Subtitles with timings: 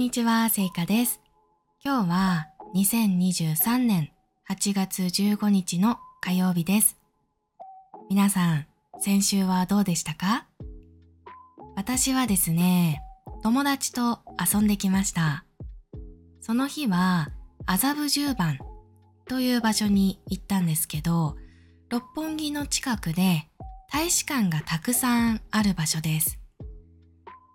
[0.00, 1.20] にちは、せいかです。
[1.84, 4.10] 今日は2023年
[4.48, 6.96] 8月15日の火曜日です。
[8.08, 8.66] 皆さん、
[8.98, 10.46] 先週はどうでしたか？
[11.76, 13.02] 私はですね、
[13.42, 15.44] 友達と遊んできました。
[16.40, 17.28] その日は
[17.66, 18.58] 麻布十番
[19.28, 21.36] という場所に行ったんですけど、
[21.90, 23.48] 六本木の近くで
[23.92, 26.38] 大使館がたくさんある場所です。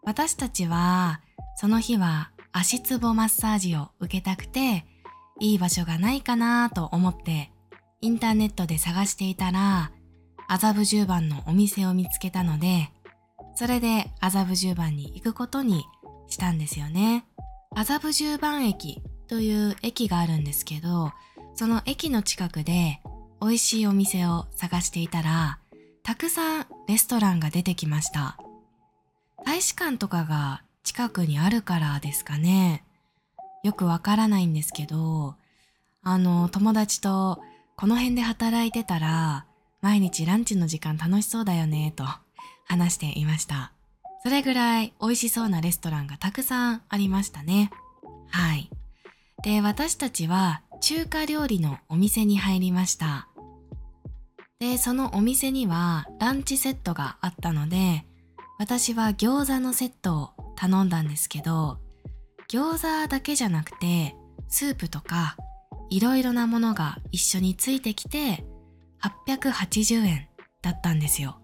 [0.04, 1.22] 私たちは
[1.58, 4.86] その日は足つぼマッサージを受けたくて
[5.42, 7.52] いい場所がないかなと思って
[8.00, 9.92] インターネットで探していたら
[10.48, 12.92] 麻布十番のお店を見つけたので
[13.56, 15.84] それで麻布十番に行くことに
[16.30, 17.26] したんですよね。
[17.76, 21.12] 麻布十番駅という駅があるんですけど
[21.56, 23.02] その駅の近くで
[23.42, 25.60] 美味しいお店を探していたら
[26.04, 28.38] たくさんレストランが出てきました。
[29.46, 32.84] 大使館とかが近くにあるからですかね。
[33.64, 35.36] よくわからないんですけど、
[36.04, 37.42] あの、友達と
[37.76, 39.46] この辺で働いてたら、
[39.82, 42.06] 毎日ランチの時間楽しそうだよね、と
[42.68, 43.74] 話していました。
[44.24, 47.72] それぐらい美味しそうなレストランがたくさんありましたね。
[48.30, 48.70] はい。
[49.44, 53.28] で、私たちは中華料理のお店に入りました。
[54.60, 58.06] で、そのお店にはランチセットがあったので、
[58.58, 61.80] 私は餃子のセットを頼んだんですけど、
[62.50, 64.16] 餃子だけじゃなくて、
[64.48, 65.36] スープとか、
[65.90, 68.46] いろいろなものが一緒についてきて、
[69.02, 70.28] 880円
[70.62, 71.40] だったんですよ。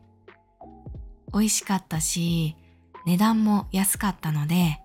[1.34, 2.56] 美味しかったし、
[3.06, 4.80] 値段も安かったので、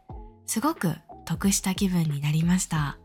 [0.46, 2.98] すごく得した気分になりました。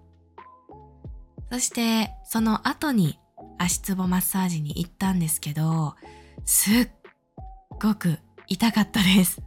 [1.51, 3.19] そして、その後に
[3.57, 5.95] 足つぼマッサージに行ったんですけど、
[6.45, 6.89] すっ
[7.81, 9.41] ごく痛かったです。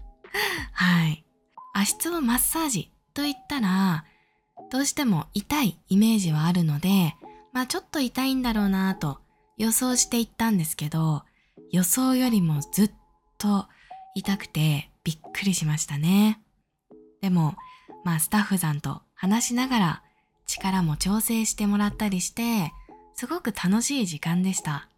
[0.73, 1.24] はい。
[1.75, 4.05] 足つぼマッサージと言ったら、
[4.71, 7.17] どうしても痛いイメージはあるので、
[7.53, 9.19] まあちょっと痛いんだろうなと
[9.59, 11.25] 予想していったんですけど、
[11.71, 12.91] 予想よりもずっ
[13.39, 13.67] と
[14.15, 16.41] 痛くてびっくりしましたね。
[17.21, 17.57] でも、
[18.05, 20.03] まあスタッフさんと話しながら
[20.47, 22.73] 力も調整してもらったりして、
[23.17, 24.89] すごく楽しい時間でした。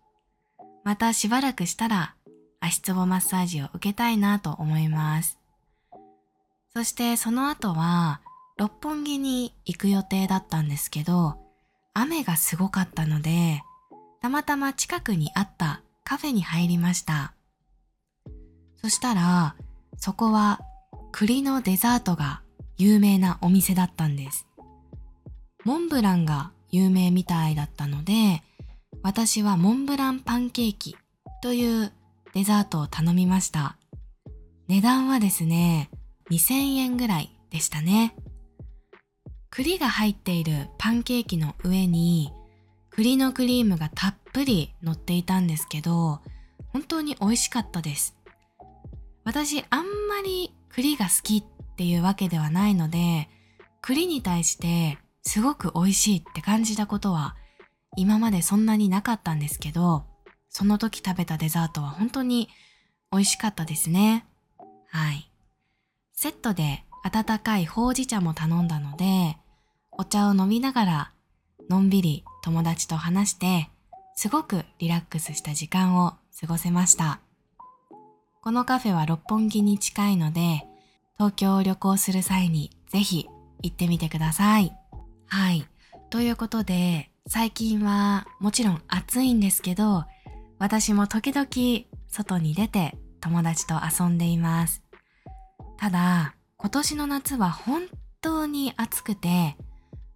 [0.85, 2.15] またしばらくしたら
[2.61, 5.39] 足つぼマッサージを受けたいなと思います。
[6.77, 8.21] そしてその後は
[8.59, 11.39] 六本木に行く予定だったんですけど、
[11.95, 13.63] 雨がすごかったので、
[14.21, 17.33] たまたま近くにあったカフェに入りました。
[18.83, 19.57] そしたら、
[19.97, 20.61] そこは
[21.13, 22.43] 栗のデザートが
[22.77, 24.47] 有名なお店だったんです。
[25.65, 28.43] モンブランが有名みたいだったので、
[29.03, 30.95] 私はモンブランパンケーキ
[31.43, 31.91] という
[32.35, 33.79] デザートを頼みました。
[34.69, 35.89] 値段はですね、
[36.31, 38.17] 2000円ぐらいでしたね。
[39.51, 42.33] 栗が入っているパンケーキの上に
[42.91, 46.21] 栗のクリームがたっぷり乗っていたんですけど、
[46.69, 48.17] 本当に美味しかったです。
[49.25, 51.45] 私あんまり栗が好きっ
[51.77, 53.29] ていうわけではないので、
[53.83, 57.37] 栗に対してすごく美味しいって感じたことは
[57.97, 60.05] 今までそんなになかったんですけど、
[60.49, 62.49] その時食べたデザートは本当に
[63.13, 64.27] 美味しかったですね。
[64.89, 65.31] はい。
[66.19, 69.37] セットで温かいほうじ茶も頼んだので、
[69.93, 71.12] お茶を飲みながら、
[71.69, 73.69] のんびり友達と話して、
[74.15, 77.21] すごくリラックスした時間を過ごせました。
[78.41, 80.65] このカフェは六本木に近いので、
[81.19, 83.28] 東京を旅行する際にぜひ
[83.62, 84.72] 行ってみてください。
[85.27, 85.66] はい。
[86.09, 90.06] ということで、最近はもちろん暑いんですけど、
[90.59, 94.86] 私も時々外に出て友達と遊んでいます。
[95.79, 97.83] ただ、今年の夏は本
[98.21, 99.57] 当に暑くて、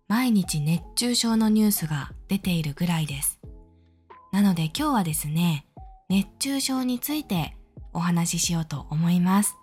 [0.08, 3.40] 毎日熱中症のニュースが出ているぐらいです。
[4.32, 5.66] なので今日はですね、
[6.08, 7.56] 熱中症について
[7.92, 9.56] お話ししようと思います。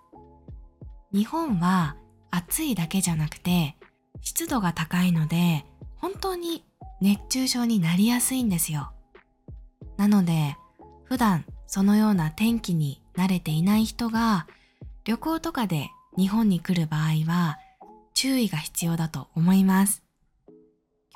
[1.12, 1.96] 日本は
[2.30, 3.76] 暑いだけじゃなくて、
[4.20, 5.64] 湿度が高いので、
[5.96, 6.64] 本当に
[7.00, 8.92] 熱中症になりやすいんですよ。
[9.96, 10.56] なので、
[11.04, 14.46] 普段そのような天気に慣れていない人が
[15.08, 17.58] 旅行とかで日本に来る場合は
[18.12, 20.02] 注意が必要だと思います。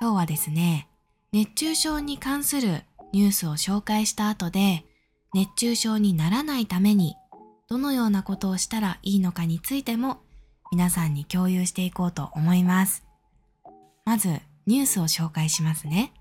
[0.01, 0.89] 今日はですね、
[1.31, 4.87] 熱中症に関するニュースを紹介した後で
[5.35, 7.17] 熱中症にならないために
[7.69, 10.23] どのようなことをしたらいいのかについても
[10.71, 13.05] 皆さんに共有していこうと思います。
[14.07, 16.15] まずニュースを紹介しますね。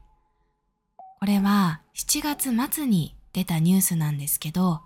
[1.22, 4.82] これは7月末に出たニュースなんですけど、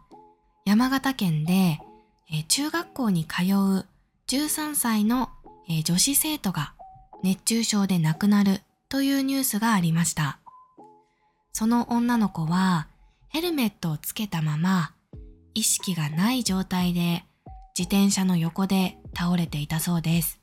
[0.65, 1.79] 山形県で、
[2.31, 3.86] え中学校に通う
[4.27, 5.30] 13歳の
[5.68, 6.74] え、女子生徒が
[7.24, 10.39] 熱中症で亡くなるというニュースがありました。
[11.54, 12.88] その女の子は
[13.30, 14.92] ヘルメットをつけたまま
[15.54, 17.24] 意識がない状態で
[17.77, 20.39] 自転車の横で倒れていたそうです。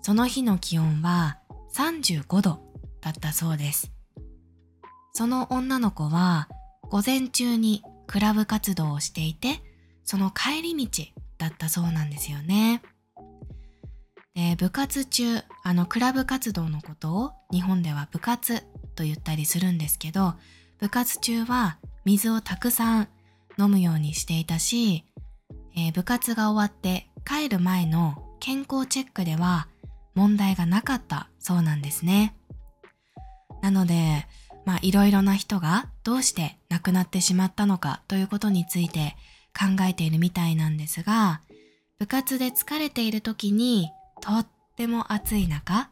[0.00, 1.38] その日の気温は
[1.74, 2.60] 35度
[3.00, 3.92] だったそうです。
[5.12, 6.48] その女の子は
[6.90, 9.60] 午前中にクラブ活動をしていて、
[10.04, 11.04] その帰り道
[11.38, 12.82] だったそうなんですよね。
[14.34, 18.62] で部活中、あのクラブ活動のことを日本では部活
[18.94, 20.34] と言ったりするんですけど、
[20.78, 23.08] 部活中は水をたくさん
[23.58, 25.04] 飲むようにしていたし、
[25.76, 29.68] えー、部活が終わって帰る前の健康チェックでは
[30.14, 32.34] 問題がなかったそうなんですね。
[33.60, 34.26] なので、
[34.64, 39.16] まあいろいろな人がどうして亡くなってしまったのかということについて
[39.58, 41.40] 考えているみたいなんですが、
[41.98, 43.90] 部活で疲れている時に
[44.20, 44.46] とっ
[44.76, 45.90] ても暑い中、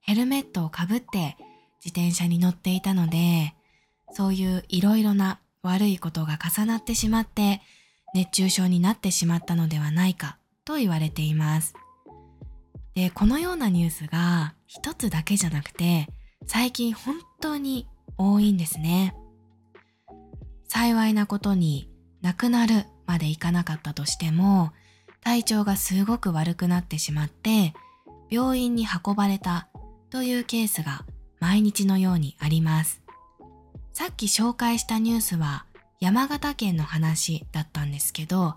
[0.00, 1.36] ヘルメットをかぶって
[1.84, 3.54] 自転車に乗っていたので、
[4.12, 7.60] そういういろいろな悪いことが重なってしまって
[8.14, 11.74] 熱中症になってしまったのではないかと言われています。
[12.94, 16.08] で、このようなニュースが一つだけじゃなくて
[16.46, 17.86] 最近本当に
[18.16, 19.14] 多いんですね。
[20.68, 21.90] 幸いなことに
[22.22, 24.72] 亡くなるまでいかなかったとしても
[25.20, 27.74] 体調がすごく悪くなってしまって
[28.30, 29.68] 病院に運ばれた
[30.10, 31.04] というケースが
[31.40, 33.02] 毎日のようにあります。
[33.92, 35.66] さっき紹介したニュースは
[35.98, 38.54] 山形県の話だったんですけど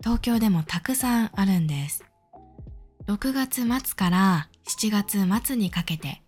[0.00, 2.04] 東京でもたくさんあるんです。
[3.06, 6.22] 6月末から7月末にかけて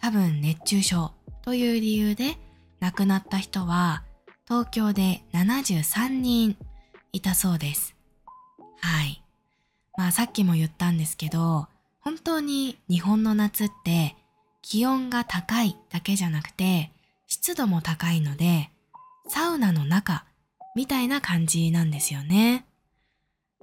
[0.00, 2.38] 多分熱中症という理由で
[2.80, 4.02] 亡くなった人は
[4.48, 6.56] 東京で73人
[7.12, 7.94] いたそうです。
[8.80, 9.22] はい。
[9.96, 11.68] まあさっきも言ったんですけど、
[12.00, 14.16] 本当に日本の夏って
[14.62, 16.90] 気温が高いだけじゃなくて
[17.26, 18.70] 湿度も高いので
[19.28, 20.24] サウナの中
[20.76, 22.64] みたいな感じなんですよね。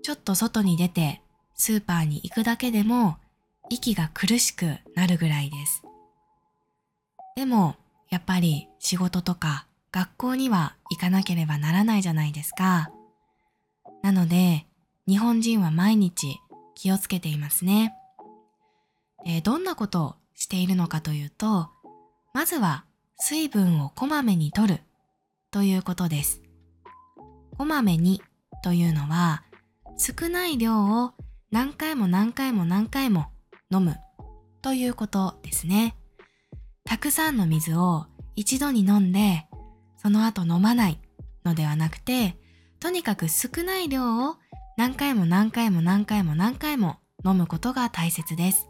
[0.02, 1.22] ちょっと外に出て
[1.56, 3.18] スーパーに行くだけでも
[3.70, 5.84] 息が苦しくなるぐらいです。
[7.36, 7.76] でも、
[8.10, 12.92] やっぱり仕事とか学校には行かなければならないじゃないですか。
[14.04, 14.68] なので、
[15.08, 16.40] 日本人は毎日
[16.76, 17.96] 気をつけていますね。
[19.26, 21.70] でどんなことをしているのかというと、
[22.34, 22.86] まずは
[23.18, 24.82] 水分をこまめにとる
[25.52, 26.42] ということです。
[27.58, 28.22] こまめに
[28.62, 29.44] というのは
[29.98, 31.14] 少ない量を
[31.50, 33.28] 何回も何回も何回も
[33.72, 33.96] 飲む
[34.62, 35.96] ということですね。
[36.84, 39.48] たくさんの水を一度に飲んで、
[39.96, 41.00] その後飲まない
[41.46, 42.38] のではなくて、
[42.84, 44.36] とにかく少ない量を
[44.76, 48.70] 何回も何回も何回も何回も飲むことが大切です。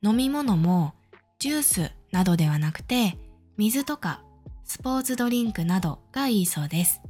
[0.00, 0.94] 飲み物も
[1.40, 3.18] ジュースなどではなくて、
[3.56, 4.22] 水とか
[4.62, 7.02] スポーツドリンクなどがいいそうです。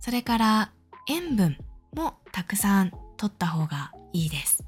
[0.00, 0.72] それから
[1.08, 1.56] 塩分
[1.94, 4.64] もたくさん取った方がいいです。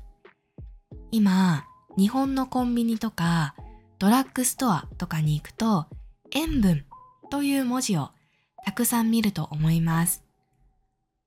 [1.10, 1.64] 今、
[1.98, 3.56] 日本のコンビニとか
[3.98, 5.86] ドラッグストアとかに行くと
[6.30, 6.84] 塩分
[7.28, 8.10] という文字を
[8.64, 10.22] たくさん見ると思います。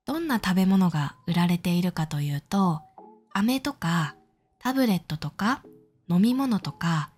[0.05, 2.81] どんな食べ物が売られているかというと、
[3.33, 4.15] 飴とか
[4.59, 5.61] タブレットとか
[6.09, 7.09] 飲み物とか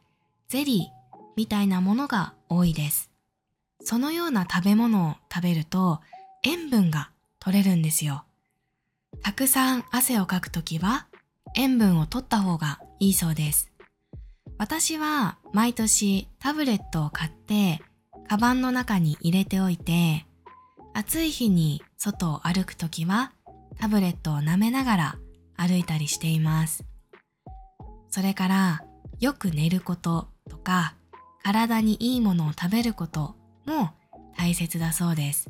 [0.47, 3.11] ゼリーみたいなものが多いです。
[3.81, 6.01] そのような食べ物を食べると
[6.43, 8.23] 塩分が取れるんですよ。
[9.21, 11.07] たくさん汗をかくときは
[11.55, 13.71] 塩分を取った方がいいそうです。
[14.57, 17.81] 私は毎年タブレットを買って
[18.29, 20.25] カバンの中に入れておいて
[20.93, 23.31] 暑い日に外を歩くときは
[23.79, 25.15] タブレットを舐めながら
[25.55, 26.83] 歩いたりしています。
[28.09, 28.83] それから
[29.19, 30.95] よく寝ることとか
[31.43, 33.91] 体にいいものを食べることも
[34.37, 35.49] 大切だそうです。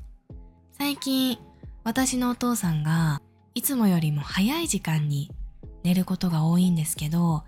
[0.77, 1.37] 最近
[1.83, 3.21] 私のお父さんが
[3.55, 5.31] いつもよりも早い時間に
[5.83, 7.43] 寝ることが多いんですけど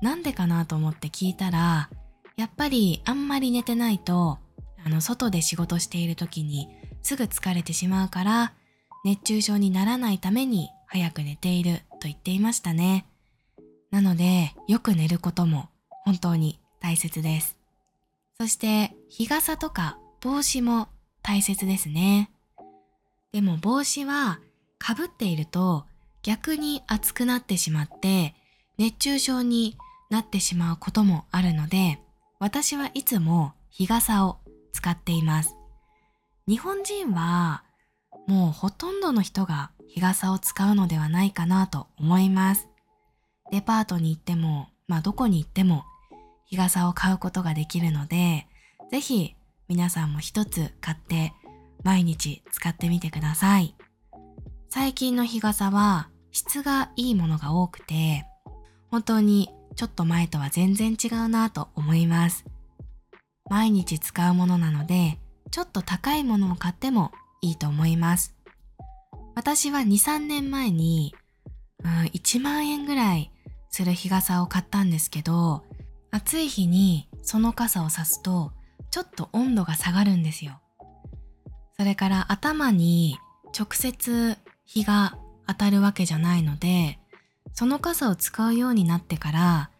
[0.00, 1.90] なんでかなと思って聞いたら、
[2.36, 4.38] やっぱりあんまり寝てないと、
[4.84, 6.68] あの、外で仕事している時に
[7.02, 8.52] すぐ疲れてしまうから、
[9.04, 13.06] 熱中症にならないために早く寝ていると言っていましたね。
[13.90, 15.68] なので、よく寝ることも
[16.04, 17.56] 本当に大切です。
[18.38, 20.88] そして、日傘とか帽子も
[21.22, 22.30] 大切ですね。
[23.32, 24.40] でも帽子は
[24.78, 25.86] かぶっていると
[26.22, 28.34] 逆に暑くなってしまって
[28.78, 29.76] 熱中症に
[30.10, 31.98] なってしまうこともあるので、
[32.38, 34.38] 私はいつも日傘を
[34.72, 35.56] 使っています。
[36.48, 37.62] 日本人は
[38.26, 42.68] もうほとんどの人が日傘を使うのではないかなと思います。
[43.50, 45.84] デパートに行っても、まあどこに行っても
[46.46, 48.46] 日傘を買うことができるので、
[48.90, 49.34] ぜひ
[49.68, 51.32] 皆さんも一つ買って
[51.82, 53.74] 毎日使ってみてください。
[54.68, 58.24] 最近の日傘は質がいいものが多くて、
[58.90, 62.44] 本当にちょっと前とは全然違うなと思います。
[63.52, 65.18] 毎日使うものなので、
[65.50, 68.34] ちょっと高いものを買ってもいいと思います。
[69.34, 71.14] 私は2、3年前に、
[71.84, 73.30] うん、1万円ぐらい
[73.68, 75.64] する日傘を買ったんですけど、
[76.10, 78.52] 暑い日にその傘を差すと、
[78.90, 80.58] ちょっと温度が下がるんですよ。
[81.76, 83.18] それから頭に
[83.54, 86.98] 直接日が当たるわけじゃないので、
[87.52, 89.70] その傘を使うようになってから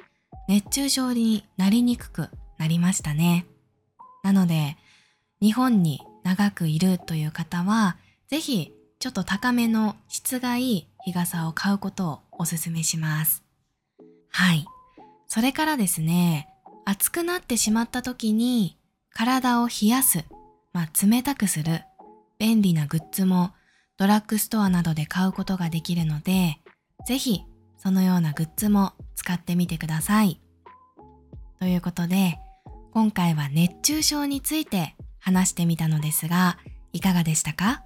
[0.47, 3.47] 熱中症になりにくくなりましたね。
[4.23, 4.77] なので、
[5.41, 7.97] 日本に長くいるという方は、
[8.29, 13.43] ぜひちょっと高めの質がいい日傘を買うことをお勧めします。
[14.31, 14.65] はい。
[15.27, 16.49] それからですね、
[16.85, 18.79] 暑くなってしまった時に
[19.13, 20.25] 体を冷やす、
[20.73, 21.83] まあ冷たくする
[22.39, 23.53] 便利なグッズも
[23.97, 26.59] ドラッグストアなどで買うことができるので、
[27.07, 27.45] ぜひ
[27.77, 30.41] そのようなグッズも使ってみてください。
[31.59, 32.39] ということで、
[32.93, 36.59] 今回は熱中症について話してみたのですが、
[36.93, 37.83] いかがでしたか？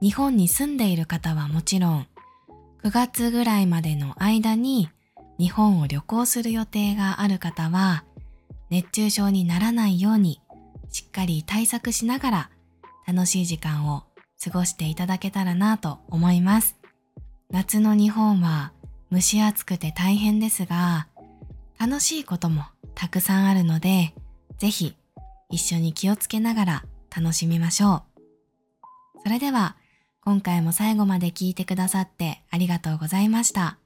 [0.00, 2.06] 日本に住んでいる方はもちろん、
[2.82, 4.88] 9月ぐらいまでの間に
[5.38, 8.04] 日本を旅行する予定がある方は、
[8.70, 10.40] 熱中症にならないように
[10.90, 12.50] しっかり対策しながら
[13.06, 14.04] 楽しい時間を
[14.42, 16.76] 過ごしていただけたらなと思います。
[17.50, 18.72] 夏の日本は
[19.12, 21.08] 蒸し暑くて大変ですが、
[21.78, 22.64] 楽しいことも
[22.96, 24.14] たくさんあるので、
[24.58, 24.96] ぜひ
[25.50, 26.84] 一緒に気をつけながら
[27.14, 29.20] 楽しみましょう。
[29.22, 29.76] それでは、
[30.22, 33.78] 今回も最後まで聞いてくださってありがとうございました。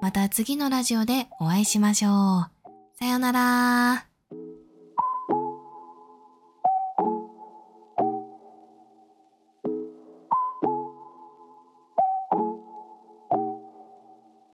[0.00, 2.50] また次のラジオでお会いしましょう。
[2.98, 4.13] さようなら